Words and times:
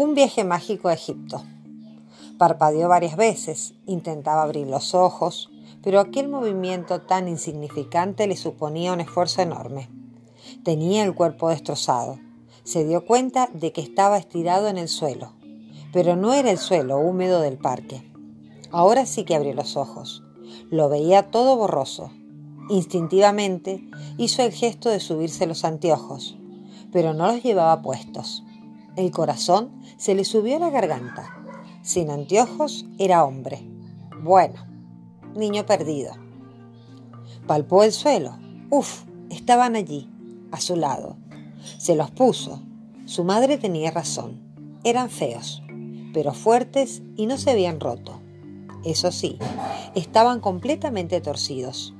Un 0.00 0.14
viaje 0.14 0.44
mágico 0.44 0.88
a 0.88 0.94
Egipto. 0.94 1.42
Parpadeó 2.38 2.88
varias 2.88 3.16
veces, 3.16 3.74
intentaba 3.84 4.44
abrir 4.44 4.66
los 4.66 4.94
ojos, 4.94 5.50
pero 5.82 6.00
aquel 6.00 6.26
movimiento 6.26 7.02
tan 7.02 7.28
insignificante 7.28 8.26
le 8.26 8.38
suponía 8.38 8.94
un 8.94 9.00
esfuerzo 9.02 9.42
enorme. 9.42 9.90
Tenía 10.64 11.04
el 11.04 11.14
cuerpo 11.14 11.50
destrozado. 11.50 12.18
Se 12.64 12.86
dio 12.86 13.04
cuenta 13.04 13.50
de 13.52 13.72
que 13.72 13.82
estaba 13.82 14.16
estirado 14.16 14.68
en 14.68 14.78
el 14.78 14.88
suelo, 14.88 15.34
pero 15.92 16.16
no 16.16 16.32
era 16.32 16.50
el 16.50 16.56
suelo 16.56 16.96
húmedo 16.96 17.42
del 17.42 17.58
parque. 17.58 18.10
Ahora 18.70 19.04
sí 19.04 19.24
que 19.24 19.34
abrió 19.36 19.52
los 19.52 19.76
ojos. 19.76 20.22
Lo 20.70 20.88
veía 20.88 21.30
todo 21.30 21.58
borroso. 21.58 22.10
Instintivamente 22.70 23.86
hizo 24.16 24.42
el 24.42 24.52
gesto 24.52 24.88
de 24.88 25.00
subirse 25.00 25.46
los 25.46 25.62
anteojos, 25.62 26.38
pero 26.90 27.12
no 27.12 27.26
los 27.26 27.42
llevaba 27.42 27.82
puestos. 27.82 28.44
El 28.96 29.10
corazón 29.10 29.70
se 29.96 30.14
le 30.14 30.24
subió 30.24 30.56
a 30.56 30.60
la 30.60 30.70
garganta. 30.70 31.36
Sin 31.82 32.10
anteojos 32.10 32.86
era 32.98 33.24
hombre. 33.24 33.62
Bueno, 34.22 34.66
niño 35.34 35.64
perdido. 35.64 36.12
Palpó 37.46 37.84
el 37.84 37.92
suelo. 37.92 38.36
Uf, 38.70 39.04
estaban 39.30 39.76
allí, 39.76 40.10
a 40.52 40.60
su 40.60 40.76
lado. 40.76 41.16
Se 41.78 41.94
los 41.94 42.10
puso. 42.10 42.62
Su 43.06 43.24
madre 43.24 43.58
tenía 43.58 43.90
razón. 43.90 44.40
Eran 44.84 45.10
feos, 45.10 45.62
pero 46.12 46.32
fuertes 46.32 47.02
y 47.16 47.26
no 47.26 47.38
se 47.38 47.50
habían 47.50 47.80
roto. 47.80 48.20
Eso 48.84 49.12
sí, 49.12 49.38
estaban 49.94 50.40
completamente 50.40 51.20
torcidos. 51.20 51.94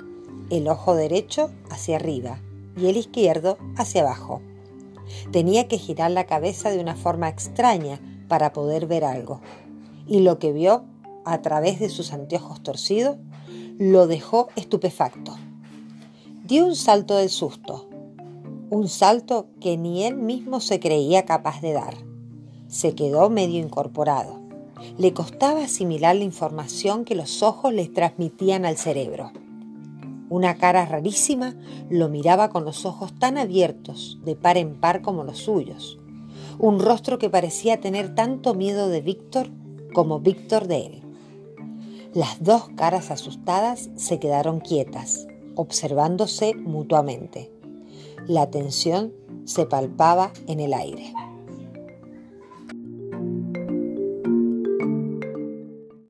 El 0.51 0.67
ojo 0.69 0.95
derecho 0.95 1.51
hacia 1.71 1.97
arriba 1.97 2.41
y 2.77 2.87
el 2.87 2.97
izquierdo 2.97 3.59
hacia 3.77 4.03
abajo. 4.03 4.41
Tenía 5.33 5.69
que 5.69 5.79
girar 5.79 6.11
la 6.11 6.27
cabeza 6.27 6.71
de 6.71 6.81
una 6.81 6.97
forma 6.97 7.29
extraña 7.29 8.01
para 8.29 8.53
poder 8.53 8.87
ver 8.87 9.05
algo. 9.05 9.41
Y 10.07 10.21
lo 10.21 10.39
que 10.39 10.53
vio 10.53 10.85
a 11.25 11.43
través 11.43 11.81
de 11.81 11.89
sus 11.89 12.13
anteojos 12.13 12.63
torcidos 12.63 13.17
lo 13.79 14.07
dejó 14.07 14.49
estupefacto. 14.57 15.37
Dio 16.45 16.67
un 16.67 16.77
salto 16.77 17.17
del 17.17 17.31
susto, 17.31 17.89
un 18.71 18.89
salto 18.89 19.47
que 19.61 19.77
ni 19.77 20.05
él 20.05 20.17
mismo 20.17 20.61
se 20.61 20.81
creía 20.81 21.25
capaz 21.25 21.61
de 21.61 21.73
dar. 21.73 21.95
Se 22.69 22.95
quedó 22.95 23.31
medio 23.31 23.59
incorporado. 23.61 24.41
Le 24.97 25.13
costaba 25.13 25.65
asimilar 25.65 26.17
la 26.17 26.25
información 26.25 27.05
que 27.05 27.15
los 27.15 27.43
ojos 27.43 27.73
les 27.73 27.93
transmitían 27.93 28.65
al 28.65 28.77
cerebro. 28.77 29.33
Una 30.31 30.57
cara 30.57 30.87
rarísima 30.87 31.57
lo 31.91 32.09
miraba 32.09 32.51
con 32.51 32.65
los 32.65 32.87
ojos 32.87 33.13
tan 33.19 33.37
abiertos, 33.37 34.21
de 34.25 34.37
par 34.37 34.57
en 34.57 34.81
par 34.81 35.03
como 35.03 35.25
los 35.25 35.39
suyos. 35.39 35.99
Un 36.59 36.79
rostro 36.79 37.19
que 37.19 37.29
parecía 37.29 37.81
tener 37.81 38.15
tanto 38.15 38.55
miedo 38.55 38.89
de 38.89 39.01
Víctor 39.01 39.49
como 39.93 40.21
Víctor 40.21 40.69
de 40.69 40.87
él. 40.87 41.03
Las 42.15 42.43
dos 42.45 42.69
caras 42.77 43.11
asustadas 43.11 43.91
se 43.97 44.21
quedaron 44.21 44.61
quietas, 44.61 45.27
observándose 45.57 46.55
mutuamente. 46.55 47.51
La 48.29 48.51
tensión 48.51 49.13
se 49.47 49.67
palpaba 49.67 50.33
en 50.47 50.61
el 50.61 50.75
aire. 50.75 51.13